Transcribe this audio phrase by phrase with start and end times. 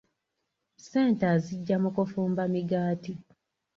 [0.77, 3.13] Ssente aziggya mu kufumba migaati.